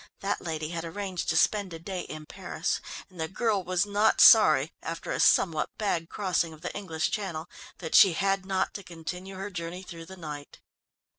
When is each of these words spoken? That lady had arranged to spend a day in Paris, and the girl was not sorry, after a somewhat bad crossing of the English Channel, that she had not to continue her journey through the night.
That 0.21 0.41
lady 0.41 0.69
had 0.69 0.83
arranged 0.83 1.29
to 1.29 1.37
spend 1.37 1.73
a 1.73 1.77
day 1.77 2.01
in 2.01 2.25
Paris, 2.25 2.81
and 3.07 3.21
the 3.21 3.27
girl 3.27 3.63
was 3.63 3.85
not 3.85 4.19
sorry, 4.19 4.73
after 4.81 5.11
a 5.11 5.19
somewhat 5.19 5.69
bad 5.77 6.09
crossing 6.09 6.53
of 6.53 6.61
the 6.61 6.75
English 6.75 7.11
Channel, 7.11 7.47
that 7.77 7.93
she 7.93 8.13
had 8.13 8.43
not 8.43 8.73
to 8.73 8.81
continue 8.83 9.35
her 9.35 9.51
journey 9.51 9.83
through 9.83 10.05
the 10.07 10.17
night. 10.17 10.59